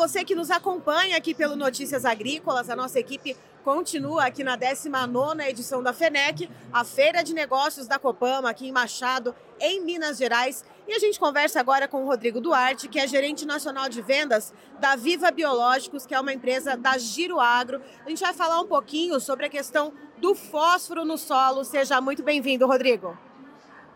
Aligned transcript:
você 0.00 0.24
que 0.24 0.34
nos 0.34 0.50
acompanha 0.50 1.14
aqui 1.14 1.34
pelo 1.34 1.54
Notícias 1.54 2.06
Agrícolas. 2.06 2.70
A 2.70 2.74
nossa 2.74 2.98
equipe 2.98 3.36
continua 3.62 4.24
aqui 4.24 4.42
na 4.42 4.56
19 4.56 5.42
edição 5.42 5.82
da 5.82 5.92
FENEC, 5.92 6.48
a 6.72 6.82
Feira 6.84 7.22
de 7.22 7.34
Negócios 7.34 7.86
da 7.86 7.98
Copama, 7.98 8.48
aqui 8.48 8.66
em 8.66 8.72
Machado, 8.72 9.34
em 9.60 9.84
Minas 9.84 10.16
Gerais. 10.16 10.64
E 10.88 10.94
a 10.94 10.98
gente 10.98 11.20
conversa 11.20 11.60
agora 11.60 11.86
com 11.86 12.02
o 12.02 12.06
Rodrigo 12.06 12.40
Duarte, 12.40 12.88
que 12.88 12.98
é 12.98 13.06
gerente 13.06 13.44
nacional 13.44 13.90
de 13.90 14.00
vendas 14.00 14.54
da 14.78 14.96
Viva 14.96 15.30
Biológicos, 15.30 16.06
que 16.06 16.14
é 16.14 16.20
uma 16.20 16.32
empresa 16.32 16.78
da 16.78 16.96
Giro 16.96 17.38
Agro. 17.38 17.82
A 18.02 18.08
gente 18.08 18.22
vai 18.22 18.32
falar 18.32 18.58
um 18.58 18.66
pouquinho 18.66 19.20
sobre 19.20 19.44
a 19.44 19.50
questão 19.50 19.92
do 20.16 20.34
fósforo 20.34 21.04
no 21.04 21.18
solo. 21.18 21.62
Seja 21.62 22.00
muito 22.00 22.22
bem-vindo, 22.22 22.66
Rodrigo. 22.66 23.18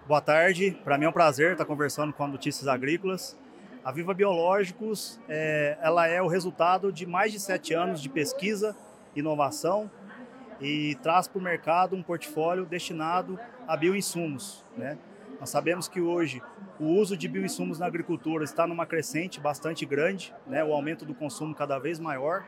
Boa 0.07 0.21
tarde, 0.21 0.79
para 0.85 0.99
mim 0.99 1.07
é 1.07 1.09
um 1.09 1.13
prazer 1.13 1.53
estar 1.53 1.65
conversando 1.65 2.13
com 2.13 2.25
a 2.25 2.29
Notícias 2.29 2.69
Agrícolas. 2.69 3.35
A 3.85 3.93
Viva 3.93 4.15
Biológicos, 4.15 5.21
é, 5.29 5.77
ela 5.83 6.07
é 6.07 6.23
o 6.23 6.27
resultado 6.27 6.91
de 6.91 7.05
mais 7.05 7.33
de 7.33 7.39
sete 7.39 7.75
anos 7.75 8.01
de 8.01 8.09
pesquisa, 8.09 8.75
inovação 9.15 9.91
e 10.59 10.95
traz 11.03 11.29
para 11.29 11.39
o 11.39 11.43
mercado 11.43 11.95
um 11.95 12.03
portfólio 12.03 12.65
destinado 12.65 13.39
a 13.69 13.77
bioinsumos. 13.77 14.65
Né? 14.75 14.97
Nós 15.39 15.51
sabemos 15.51 15.87
que 15.87 16.01
hoje 16.01 16.43
o 16.81 16.87
uso 16.87 17.15
de 17.15 17.29
bioinsumos 17.29 17.79
na 17.79 17.85
agricultura 17.85 18.43
está 18.43 18.67
numa 18.67 18.87
crescente 18.87 19.39
bastante 19.39 19.85
grande, 19.85 20.35
né? 20.47 20.65
o 20.65 20.73
aumento 20.73 21.05
do 21.05 21.15
consumo 21.15 21.55
cada 21.55 21.79
vez 21.79 21.99
maior 21.99 22.43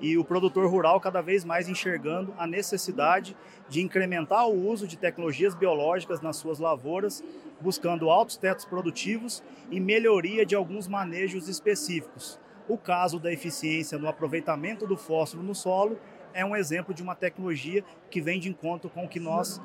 e 0.00 0.18
o 0.18 0.24
produtor 0.24 0.68
rural 0.68 1.00
cada 1.00 1.20
vez 1.20 1.44
mais 1.44 1.68
enxergando 1.68 2.34
a 2.36 2.46
necessidade 2.46 3.36
de 3.68 3.80
incrementar 3.80 4.48
o 4.48 4.68
uso 4.68 4.86
de 4.86 4.96
tecnologias 4.96 5.54
biológicas 5.54 6.20
nas 6.20 6.36
suas 6.36 6.58
lavouras, 6.58 7.22
buscando 7.60 8.10
altos 8.10 8.36
tetos 8.36 8.64
produtivos 8.64 9.42
e 9.70 9.78
melhoria 9.78 10.44
de 10.44 10.54
alguns 10.54 10.88
manejos 10.88 11.48
específicos. 11.48 12.38
O 12.68 12.76
caso 12.76 13.18
da 13.18 13.32
eficiência 13.32 13.98
no 13.98 14.08
aproveitamento 14.08 14.86
do 14.86 14.96
fósforo 14.96 15.42
no 15.42 15.54
solo 15.54 15.98
é 16.34 16.44
um 16.44 16.56
exemplo 16.56 16.94
de 16.94 17.02
uma 17.02 17.14
tecnologia 17.14 17.84
que 18.10 18.20
vem 18.20 18.40
de 18.40 18.48
encontro 18.48 18.88
com 18.88 19.04
o 19.04 19.08
que 19.08 19.20
nós 19.20 19.60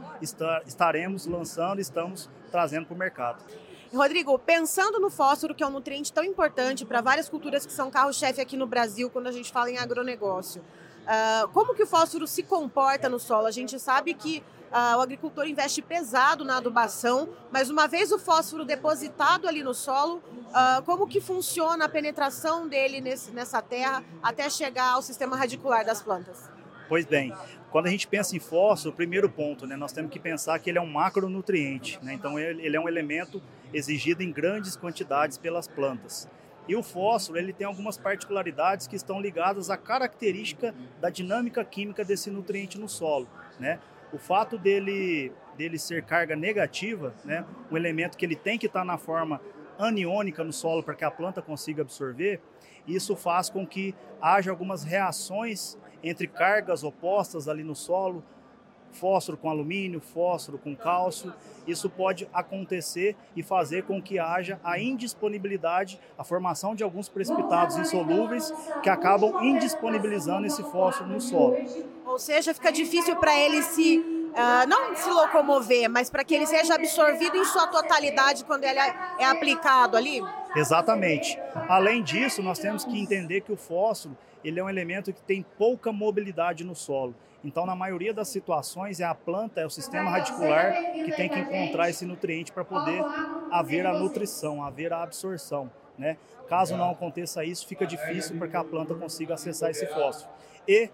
estaremos 0.66 1.26
lançando 1.26 1.80
e 1.80 1.82
estamos 1.82 2.30
trazendo 2.52 2.86
para 2.86 2.96
o 2.96 2.98
mercado. 2.98 3.44
Rodrigo, 3.94 4.38
pensando 4.38 5.00
no 5.00 5.10
fósforo, 5.10 5.56
que 5.56 5.64
é 5.64 5.68
um 5.68 5.72
nutriente 5.72 6.12
tão 6.12 6.24
importante 6.24 6.86
para 6.86 7.02
várias 7.02 7.30
culturas 7.30 7.66
que 7.66 7.72
são 7.72 7.90
carro-chefe 7.90 8.42
aqui 8.42 8.58
no 8.58 8.68
Brasil, 8.68 9.10
quando 9.10 9.28
a 9.28 9.32
gente 9.32 9.52
fala 9.52 9.70
em 9.72 9.78
agronegócio, 9.78 10.62
uh, 10.62 11.48
como 11.50 11.74
que 11.74 11.84
o 11.84 11.88
fósforo 11.88 12.28
se 12.28 12.44
comporta 12.44 13.08
no 13.08 13.20
solo? 13.20 13.48
A 13.48 13.52
gente 13.52 13.80
sabe 13.80 14.14
que 14.14 14.44
uh, 14.72 14.98
o 14.98 15.02
agricultor 15.02 15.48
investe 15.48 15.82
pesado 15.82 16.44
na 16.44 16.58
adubação, 16.58 17.30
mas 17.52 17.70
uma 17.70 17.88
vez 17.88 18.12
o 18.12 18.20
fósforo 18.20 18.66
depositado 18.66 19.48
ali 19.48 19.64
no 19.64 19.74
solo, 19.74 20.18
uh, 20.18 20.84
como 20.86 21.08
que 21.08 21.22
funciona 21.22 21.86
a 21.86 21.90
penetração 21.90 22.68
dele 22.68 23.00
nesse, 23.00 23.32
nessa 23.32 23.62
terra 23.62 24.04
até 24.22 24.50
chegar 24.50 24.94
ao 24.94 25.02
sistema 25.02 25.38
radicular 25.38 25.86
das 25.86 26.02
plantas? 26.02 26.57
Pois 26.88 27.06
bem, 27.06 27.34
quando 27.70 27.88
a 27.88 27.90
gente 27.90 28.08
pensa 28.08 28.36
em 28.36 28.40
fósforo, 28.40 28.94
o 28.94 28.96
primeiro 28.96 29.30
ponto, 29.30 29.68
né, 29.68 29.76
nós 29.76 29.92
temos 29.92 30.10
que 30.10 30.20
pensar 30.20 30.58
que 30.60 30.70
ele 30.70 30.78
é 30.78 30.82
um 30.82 30.90
macronutriente, 30.90 32.00
né, 32.02 32.14
então 32.14 32.40
ele, 32.40 32.66
ele 32.66 32.78
é 32.78 32.80
um 32.80 32.88
elemento 32.88 33.42
exigido 33.74 34.24
em 34.24 34.32
grandes 34.32 34.78
quantidades 34.78 35.38
pelas 35.38 35.68
plantas. 35.68 36.30
E 36.68 36.76
o 36.76 36.84
fósforo 36.84 37.40
ele 37.40 37.54
tem 37.54 37.68
algumas 37.68 37.98
particularidades 37.98 38.88
que 38.88 38.96
estão 38.96 39.22
ligadas 39.22 39.70
à 39.70 39.78
característica 39.78 40.74
da 41.00 41.10
dinâmica 41.10 41.64
química 41.64 42.04
desse 42.04 42.30
nutriente 42.30 42.78
no 42.78 42.90
solo. 42.90 43.28
Né? 43.60 43.80
O 44.12 44.18
fato 44.18 44.58
dele, 44.58 45.32
dele 45.58 45.78
ser 45.80 46.04
carga 46.04 46.36
negativa, 46.36 47.14
né, 47.24 47.46
um 47.70 47.78
elemento 47.78 48.18
que 48.18 48.26
ele 48.26 48.36
tem 48.36 48.58
que 48.58 48.66
estar 48.66 48.86
na 48.86 48.98
forma 48.98 49.42
aniônica 49.78 50.44
no 50.44 50.54
solo 50.54 50.82
para 50.82 50.96
que 50.96 51.06
a 51.06 51.12
planta 51.12 51.42
consiga 51.42 51.82
absorver, 51.82 52.42
isso 52.88 53.16
faz 53.16 53.50
com 53.50 53.68
que 53.68 53.94
haja 54.22 54.50
algumas 54.50 54.84
reações 54.84 55.78
entre 56.04 56.28
cargas 56.28 56.84
opostas 56.84 57.48
ali 57.48 57.64
no 57.64 57.76
solo, 57.76 58.24
fósforo 58.92 59.38
com 59.38 59.50
alumínio, 59.50 60.00
fósforo 60.00 60.58
com 60.58 60.76
cálcio. 60.76 61.34
Isso 61.68 61.90
pode 61.90 62.28
acontecer 62.34 63.16
e 63.36 63.44
fazer 63.44 63.84
com 63.84 64.02
que 64.02 64.18
haja 64.18 64.60
a 64.64 64.80
indisponibilidade, 64.80 66.00
a 66.18 66.24
formação 66.24 66.74
de 66.74 66.84
alguns 66.84 67.10
precipitados 67.10 67.78
insolúveis 67.78 68.54
que 68.82 68.90
acabam 68.90 69.44
indisponibilizando 69.44 70.48
esse 70.48 70.64
fósforo 70.64 71.10
no 71.10 71.22
solo. 71.22 71.58
Ou 72.06 72.18
seja, 72.18 72.54
fica 72.54 72.72
difícil 72.72 73.16
para 73.18 73.38
ele 73.38 73.62
se 73.62 74.17
uh, 74.38 74.68
não 74.68 74.96
se 74.96 75.10
locomover, 75.10 75.90
mas 75.90 76.10
para 76.10 76.24
que 76.24 76.36
ele 76.36 76.46
seja 76.46 76.76
absorvido 76.76 77.36
em 77.36 77.46
sua 77.46 77.68
totalidade 77.68 78.46
quando 78.46 78.64
ele 78.64 78.80
é 78.80 79.26
aplicado 79.26 79.98
ali. 79.98 80.22
Exatamente. 80.56 81.40
Além 81.68 82.04
disso, 82.04 82.42
nós 82.42 82.60
temos 82.60 82.86
que 82.86 83.00
entender 83.00 83.42
que 83.42 83.52
o 83.52 83.58
fósforo 83.58 84.16
ele 84.44 84.60
é 84.60 84.64
um 84.64 84.70
elemento 84.70 85.12
que 85.12 85.22
tem 85.22 85.46
pouca 85.58 85.92
mobilidade 85.92 86.64
no 86.64 86.76
solo. 86.76 87.14
Então, 87.44 87.66
na 87.66 87.76
maioria 87.76 88.14
das 88.14 88.28
situações, 88.30 89.00
é 89.00 89.04
a 89.04 89.14
planta, 89.14 89.62
é 89.62 89.66
o 89.66 89.70
sistema 89.70 90.10
radicular 90.10 90.74
que 90.94 91.12
tem 91.12 91.30
que 91.30 91.40
encontrar 91.40 91.90
esse 91.90 92.06
nutriente 92.06 92.52
para 92.52 92.64
poder 92.64 93.04
haver 93.52 93.86
a 93.86 93.94
nutrição, 93.94 94.64
haver 94.64 94.92
a 94.92 95.04
absorção. 95.04 95.70
Né? 95.98 96.18
Caso 96.48 96.78
não 96.78 96.92
aconteça 96.92 97.44
isso, 97.44 97.68
fica 97.68 97.86
difícil 97.86 98.38
para 98.38 98.48
que 98.48 98.58
a 98.58 98.64
planta 98.64 98.94
consiga 98.96 99.34
acessar 99.34 99.70
esse 99.70 99.86
fósforo. 99.88 100.30
E, 100.68 100.90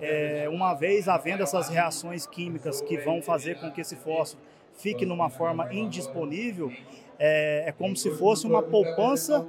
é, 0.00 0.48
uma 0.50 0.74
vez 0.74 1.08
havendo 1.08 1.42
essas 1.42 1.68
reações 1.68 2.26
químicas 2.26 2.80
que 2.80 2.96
vão 2.98 3.20
fazer 3.22 3.58
com 3.60 3.70
que 3.70 3.80
esse 3.80 3.96
fósforo 3.96 4.42
fique 4.74 5.04
numa 5.04 5.28
forma 5.28 5.72
indisponível, 5.72 6.72
é, 7.18 7.64
é 7.66 7.72
como 7.72 7.96
se 7.96 8.10
fosse 8.12 8.46
uma 8.46 8.62
poupança 8.62 9.44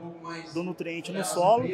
do 0.53 0.63
nutriente 0.63 1.11
no 1.11 1.23
solo, 1.23 1.67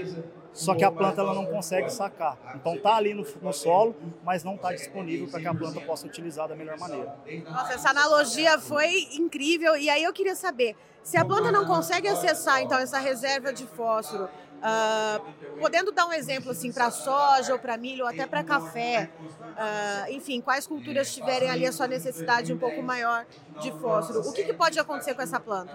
só 0.52 0.76
que 0.76 0.84
a 0.84 0.92
planta 0.92 1.22
ela 1.22 1.34
não 1.34 1.46
consegue 1.46 1.90
sacar. 1.90 2.38
Então 2.56 2.78
tá 2.78 2.96
ali 2.96 3.14
no, 3.14 3.26
no 3.42 3.54
solo, 3.54 3.96
mas 4.24 4.44
não 4.44 4.56
está 4.56 4.74
disponível 4.74 5.28
para 5.28 5.40
que 5.40 5.48
a 5.48 5.56
planta 5.56 5.80
possa 5.82 6.06
utilizar 6.06 6.48
da 6.48 6.56
melhor 6.56 6.78
maneira. 6.78 7.16
Nossa, 7.50 7.74
essa 7.74 7.90
analogia 7.90 8.60
foi 8.60 9.08
incrível. 9.14 9.76
E 9.78 9.90
aí 9.90 10.04
eu 10.04 10.14
queria 10.14 10.36
saber, 10.36 10.76
se 11.04 11.18
a 11.18 11.24
planta 11.24 11.52
não 11.52 11.66
consegue 11.66 12.08
acessar 12.08 12.62
então 12.62 12.78
essa 12.78 13.00
reserva 13.00 13.54
de 13.54 13.66
fósforo, 13.66 14.30
Uh, 14.66 15.22
podendo 15.60 15.92
dar 15.92 16.08
um 16.08 16.14
exemplo 16.14 16.52
assim 16.52 16.74
para 16.74 16.92
soja 16.92 17.54
ou 17.54 17.60
para 17.60 17.78
milho 17.78 18.04
ou 18.06 18.10
até 18.10 18.26
para 18.28 18.44
café, 18.44 19.12
uh, 19.56 20.12
enfim, 20.12 20.42
quais 20.42 20.68
culturas 20.68 21.14
tiverem 21.14 21.50
ali 21.52 21.66
a 21.68 21.72
sua 21.72 21.88
necessidade 21.88 22.52
um 22.54 22.58
pouco 22.58 22.82
maior 22.84 23.26
de 23.62 23.72
fósforo, 23.72 24.22
o 24.22 24.34
que, 24.34 24.44
que 24.44 24.54
pode 24.54 24.78
acontecer 24.80 25.14
com 25.14 25.22
essa 25.22 25.40
planta? 25.40 25.74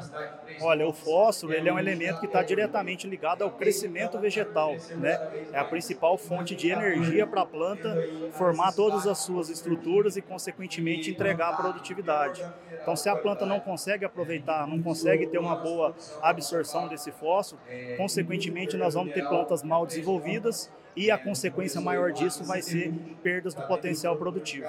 Olha, 0.61 0.87
o 0.87 0.93
fósforo 0.93 1.53
ele 1.53 1.69
é 1.69 1.73
um 1.73 1.79
elemento 1.79 2.21
que 2.21 2.27
está 2.27 2.43
diretamente 2.43 3.07
ligado 3.07 3.43
ao 3.43 3.51
crescimento 3.51 4.19
vegetal, 4.19 4.77
né? 4.97 5.47
É 5.53 5.59
a 5.59 5.65
principal 5.65 6.17
fonte 6.19 6.55
de 6.55 6.71
energia 6.71 7.27
para 7.27 7.43
a 7.43 7.47
planta 7.47 7.97
formar 8.33 8.73
todas 8.73 9.07
as 9.07 9.19
suas 9.19 9.49
estruturas 9.49 10.17
e 10.17 10.23
consequentemente 10.23 11.11
entregar 11.11 11.51
a 11.51 11.57
produtividade. 11.57 12.45
Então, 12.83 12.95
se 12.97 13.09
a 13.09 13.17
planta 13.17 13.47
não 13.47 13.61
consegue 13.61 14.05
aproveitar, 14.05 14.67
não 14.67 14.83
consegue 14.83 15.27
ter 15.27 15.39
uma 15.39 15.57
boa 15.57 15.95
absorção 16.23 16.89
desse 16.89 17.11
fósforo, 17.11 17.61
consequentemente 17.97 18.77
nós 18.77 18.95
vamos 18.95 19.15
ter 19.15 19.27
plantas 19.27 19.63
mal 19.63 19.87
desenvolvidas 19.87 20.71
e 20.97 21.11
a 21.11 21.19
consequência 21.19 21.81
maior 21.81 22.13
disso 22.13 22.45
vai 22.45 22.61
ser 22.63 22.93
perdas 23.23 23.55
do 23.55 23.63
potencial 23.63 24.17
produtivo. 24.17 24.67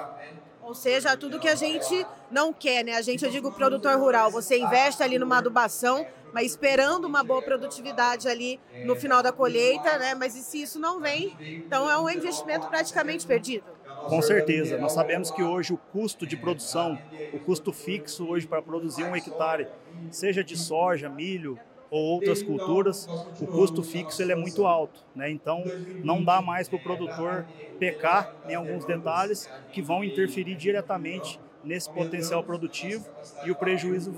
Ou 0.64 0.74
seja, 0.76 1.18
tudo 1.18 1.40
que 1.40 1.48
a 1.48 1.56
gente 1.56 2.06
não 2.30 2.54
quer, 2.54 2.84
né? 2.84 2.94
A 2.94 3.02
gente, 3.02 3.26
eu 3.26 3.32
digo 3.32 3.52
produtor 3.52 3.98
rural, 3.98 4.32
você 4.32 4.58
investe 4.60 5.02
ali 5.04 5.18
numa 5.18 5.40
adubação, 5.40 6.06
mas 6.34 6.52
esperando 6.52 7.06
uma 7.06 7.24
boa 7.24 7.42
produtividade 7.42 8.28
ali 8.28 8.60
no 8.86 8.96
final 8.96 9.22
da 9.22 9.32
colheita, 9.32 9.98
né? 9.98 10.16
Mas 10.16 10.36
e 10.36 10.44
se 10.44 10.62
isso 10.62 10.80
não 10.80 11.00
vem, 11.00 11.36
então 11.40 11.90
é 11.90 11.98
um 11.98 12.10
investimento 12.10 12.68
praticamente 12.68 13.26
perdido. 13.26 13.66
Com 14.08 14.22
certeza. 14.22 14.78
Nós 14.78 14.94
sabemos 14.94 15.30
que 15.30 15.44
hoje 15.44 15.74
o 15.74 15.78
custo 15.78 16.26
de 16.26 16.36
produção, 16.36 16.98
o 17.34 17.40
custo 17.40 17.72
fixo 17.72 18.28
hoje 18.28 18.48
para 18.48 18.62
produzir 18.62 19.04
um 19.04 19.16
hectare, 19.16 19.68
seja 20.10 20.44
de 20.44 20.58
soja, 20.58 21.10
milho, 21.10 21.60
ou 21.92 22.02
outras 22.04 22.42
culturas, 22.44 23.12
o 23.40 23.48
custo 23.48 23.84
fixo 23.84 24.24
ele 24.24 24.34
é 24.34 24.38
muito 24.38 24.66
alto, 24.66 25.06
né? 25.16 25.32
Então 25.32 25.74
não 26.04 26.24
dá 26.24 26.42
mais 26.42 26.70
para 26.70 26.78
o 26.78 26.82
produtor 26.82 27.48
pecar 27.80 28.32
em 28.48 28.56
alguns 28.56 28.86
detalhes 28.86 29.52
que 29.72 29.82
vão 29.84 30.04
interferir 30.04 30.56
diretamente 30.56 31.42
nesse 31.64 31.92
potencial 31.92 32.44
produtivo 32.44 33.08
e 33.42 33.52
o 33.52 33.58
prejuízo 33.58 34.14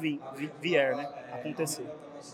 vier, 0.62 0.96
né? 0.96 1.10
Acontecer. 1.31 1.92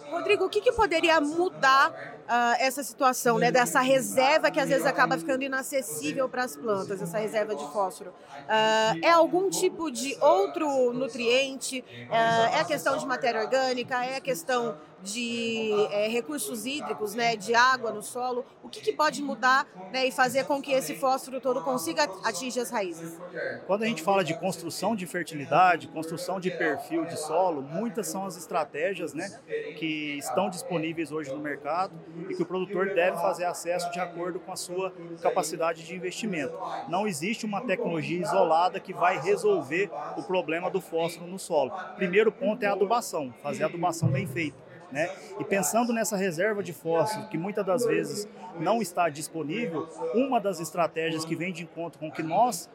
Rodrigo, 0.10 0.46
o 0.46 0.50
que, 0.50 0.62
que 0.62 0.72
poderia 0.72 1.20
mudar 1.20 1.92
uh, 1.92 2.56
essa 2.60 2.84
situação, 2.84 3.38
né, 3.38 3.52
dessa 3.52 3.82
reserva 3.82 4.52
que 4.52 4.60
às 4.60 4.70
vezes 4.70 4.86
acaba 4.86 5.18
ficando 5.18 5.44
inacessível 5.44 6.30
para 6.30 6.44
as 6.44 6.56
plantas, 6.56 7.02
essa 7.02 7.18
reserva 7.18 7.56
de 7.56 7.66
fósforo? 7.72 8.12
Uh, 8.12 9.00
é 9.04 9.12
algum 9.12 9.50
tipo 9.50 9.92
de 9.92 10.16
outro 10.22 10.94
nutriente? 10.94 11.84
Uh, 12.10 12.14
é 12.56 12.60
a 12.60 12.66
questão 12.66 12.98
de 12.98 13.06
matéria 13.06 13.42
orgânica? 13.42 14.04
É 14.06 14.18
a 14.18 14.22
questão 14.22 14.78
de 15.02 15.72
é, 15.92 16.08
recursos 16.08 16.66
hídricos, 16.66 17.16
né, 17.16 17.36
de 17.36 17.56
água 17.56 17.92
no 17.92 18.02
solo, 18.02 18.46
o 18.64 18.70
que, 18.70 18.82
que 18.82 18.94
pode 18.94 19.22
mudar 19.22 19.68
né, 19.92 20.06
e 20.08 20.12
fazer 20.12 20.46
com 20.46 20.62
que 20.62 20.72
esse 20.72 20.96
fósforo 20.96 21.40
todo 21.40 21.62
consiga 21.64 22.04
atingir 22.24 22.60
as 22.60 22.70
raízes? 22.70 23.18
Quando 23.66 23.84
a 23.84 23.86
gente 23.86 24.02
fala 24.02 24.24
de 24.24 24.34
construção 24.34 24.96
de 24.96 25.06
fertilidade, 25.06 25.88
construção 25.88 26.40
de 26.40 26.52
perfil 26.52 27.06
de 27.06 27.18
solo, 27.18 27.62
muitas 27.62 28.08
são 28.08 28.26
as 28.26 28.36
estratégias 28.36 29.14
né, 29.14 29.40
que 29.80 30.18
estão 30.18 30.50
disponíveis 30.50 31.10
hoje 31.10 31.32
no 31.32 31.40
mercado 31.40 31.94
e 32.30 32.36
que 32.36 32.44
o 32.44 32.46
produtor 32.46 32.94
deve 32.94 33.16
fazer 33.18 33.46
acesso 33.46 33.90
de 33.92 34.00
acordo 34.00 34.38
com 34.38 34.52
a 34.52 34.56
sua 34.58 34.94
capacidade 35.22 35.86
de 35.86 35.96
investimento. 35.96 36.54
Não 36.90 37.08
existe 37.08 37.46
uma 37.46 37.62
tecnologia 37.62 38.22
isolada 38.22 38.80
que 38.80 38.94
vai 38.94 39.18
resolver 39.20 39.90
o 40.18 40.24
problema 40.24 40.70
do 40.70 40.82
fósforo 40.82 41.32
no 41.32 41.40
solo. 41.40 41.72
Primeiro 41.96 42.30
ponto 42.30 42.62
é 42.64 42.68
a 42.68 42.74
adubação, 42.74 43.34
fazer 43.42 43.64
a 43.64 43.68
adubação 43.68 44.10
bem 44.10 44.28
feita. 44.28 44.58
Né? 44.92 45.10
E 45.40 45.46
pensando 45.46 45.94
nessa 45.94 46.18
reserva 46.18 46.62
de 46.62 46.74
fósforo, 46.74 47.28
que 47.30 47.38
muitas 47.38 47.66
das 47.66 47.86
vezes 47.86 48.28
não 48.60 48.82
está 48.82 49.08
disponível, 49.08 49.88
uma 50.14 50.42
das 50.42 50.60
estratégias 50.60 51.24
que 51.24 51.36
vem 51.36 51.54
de 51.54 51.64
encontro 51.64 52.00
com 52.00 52.10
o 52.10 52.12
que 52.12 52.24
nós 52.24 52.70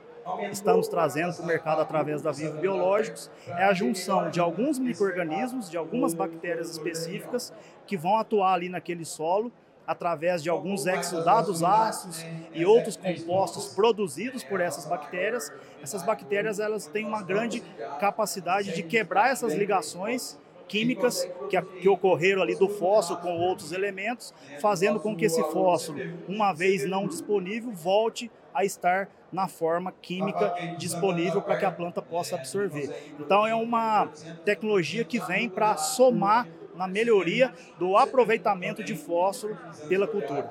estamos 0.50 0.88
trazendo 0.88 1.34
para 1.34 1.42
o 1.42 1.46
mercado 1.46 1.80
através 1.80 2.22
da 2.22 2.32
Vivo 2.32 2.58
Biológicos 2.58 3.30
é 3.46 3.64
a 3.64 3.74
junção 3.74 4.30
de 4.30 4.40
alguns 4.40 4.78
micro-organismos, 4.78 5.70
de 5.70 5.76
algumas 5.76 6.14
bactérias 6.14 6.70
específicas 6.70 7.52
que 7.86 7.96
vão 7.96 8.16
atuar 8.16 8.54
ali 8.54 8.68
naquele 8.68 9.04
solo 9.04 9.52
através 9.86 10.42
de 10.42 10.48
alguns 10.48 10.86
exudados 10.86 11.62
ácidos 11.62 12.24
e 12.54 12.64
outros 12.64 12.96
compostos 12.96 13.74
produzidos 13.74 14.42
por 14.42 14.60
essas 14.60 14.86
bactérias. 14.86 15.52
Essas 15.82 16.02
bactérias 16.02 16.58
elas 16.58 16.86
têm 16.86 17.04
uma 17.04 17.22
grande 17.22 17.62
capacidade 18.00 18.74
de 18.74 18.82
quebrar 18.82 19.30
essas 19.30 19.52
ligações 19.54 20.38
químicas 20.74 21.24
que, 21.48 21.62
que 21.80 21.88
ocorreram 21.88 22.42
ali 22.42 22.56
do 22.56 22.68
fósforo 22.68 23.20
com 23.20 23.38
outros 23.38 23.70
elementos, 23.70 24.34
fazendo 24.60 24.98
com 24.98 25.14
que 25.14 25.24
esse 25.24 25.40
fósforo, 25.44 26.04
uma 26.26 26.52
vez 26.52 26.84
não 26.84 27.06
disponível, 27.06 27.70
volte 27.70 28.28
a 28.52 28.64
estar 28.64 29.08
na 29.32 29.46
forma 29.46 29.92
química 29.92 30.52
disponível 30.76 31.40
para 31.40 31.56
que 31.56 31.64
a 31.64 31.70
planta 31.70 32.02
possa 32.02 32.34
absorver. 32.34 32.90
Então 33.20 33.46
é 33.46 33.54
uma 33.54 34.10
tecnologia 34.44 35.04
que 35.04 35.20
vem 35.20 35.48
para 35.48 35.76
somar 35.76 36.48
na 36.74 36.88
melhoria 36.88 37.52
do 37.78 37.96
aproveitamento 37.96 38.82
de 38.82 38.96
fósforo 38.96 39.56
pela 39.88 40.08
cultura. 40.08 40.50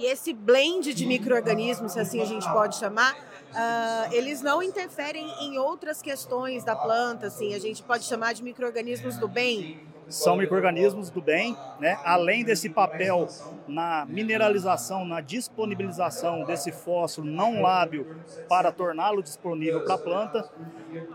E 0.00 0.06
esse 0.06 0.32
blend 0.32 0.94
de 0.94 1.04
micro-organismos, 1.04 1.92
se 1.92 2.00
assim 2.00 2.22
a 2.22 2.24
gente 2.24 2.50
pode 2.50 2.76
chamar, 2.76 3.12
uh, 3.12 4.14
eles 4.14 4.40
não 4.40 4.62
interferem 4.62 5.28
em 5.42 5.58
outras 5.58 6.00
questões 6.00 6.64
da 6.64 6.74
planta, 6.74 7.26
assim, 7.26 7.52
a 7.52 7.58
gente 7.58 7.82
pode 7.82 8.04
chamar 8.04 8.32
de 8.32 8.42
micro-organismos 8.42 9.18
do 9.18 9.28
bem? 9.28 9.78
São 10.08 10.38
micro-organismos 10.38 11.10
do 11.10 11.20
bem, 11.20 11.54
né? 11.78 11.98
além 12.02 12.42
desse 12.42 12.70
papel 12.70 13.28
na 13.68 14.06
mineralização, 14.06 15.04
na 15.04 15.20
disponibilização 15.20 16.44
desse 16.44 16.72
fósforo 16.72 17.26
não 17.28 17.60
lábil 17.60 18.06
para 18.48 18.72
torná-lo 18.72 19.22
disponível 19.22 19.84
para 19.84 19.96
a 19.96 19.98
planta, 19.98 20.50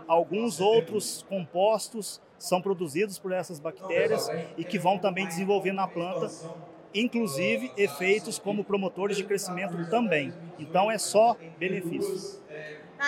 alguns 0.06 0.60
outros 0.60 1.26
compostos 1.28 2.22
são 2.38 2.62
produzidos 2.62 3.18
por 3.18 3.32
essas 3.32 3.58
bactérias 3.58 4.30
e 4.56 4.64
que 4.64 4.78
vão 4.78 4.96
também 4.96 5.26
desenvolver 5.26 5.72
na 5.72 5.88
planta 5.88 6.30
inclusive 7.00 7.72
efeitos 7.76 8.38
como 8.38 8.64
promotores 8.64 9.16
de 9.16 9.24
crescimento 9.24 9.88
também. 9.90 10.32
Então 10.58 10.90
é 10.90 10.98
só 10.98 11.36
benefícios. 11.58 12.40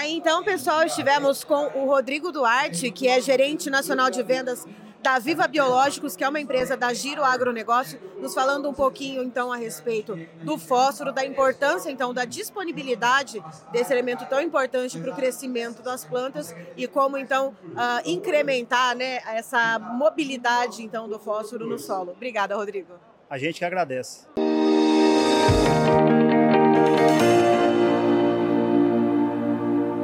Então, 0.05 0.44
pessoal, 0.44 0.85
estivemos 0.85 1.43
com 1.44 1.67
o 1.79 1.87
Rodrigo 1.87 2.31
Duarte, 2.31 2.90
que 2.90 3.08
é 3.08 3.20
gerente 3.20 3.70
nacional 3.70 4.11
de 4.11 4.23
vendas 4.23 4.67
da 5.02 5.19
Viva 5.19 5.46
Biológicos, 5.46 6.17
que 6.17 6.25
é 6.25 6.29
uma 6.29 6.40
empresa 6.40 6.76
da 6.76 6.93
Giro 6.93 7.23
Agronegócio, 7.25 8.00
nos 8.20 8.35
falando 8.35 8.69
um 8.69 8.75
pouquinho 8.75 9.23
então 9.23 9.52
a 9.52 9.56
respeito 9.56 10.19
do 10.43 10.58
fósforo, 10.58 11.12
da 11.12 11.25
importância 11.25 11.90
então 11.90 12.12
da 12.12 12.25
disponibilidade 12.25 13.43
desse 13.70 13.93
elemento 13.93 14.26
tão 14.26 14.40
importante 14.40 14.99
para 14.99 15.12
o 15.12 15.14
crescimento 15.14 15.82
das 15.82 16.05
plantas 16.05 16.55
e 16.76 16.87
como 16.87 17.17
então 17.17 17.56
uh, 17.69 18.02
incrementar 18.05 18.96
né, 18.96 19.20
essa 19.29 19.79
mobilidade 19.79 20.82
então 20.82 21.08
do 21.08 21.19
fósforo 21.19 21.67
no 21.67 21.79
solo. 21.79 22.12
Obrigada, 22.12 22.56
Rodrigo. 22.56 23.07
A 23.30 23.36
gente 23.36 23.58
que 23.58 23.64
agradece. 23.64 24.26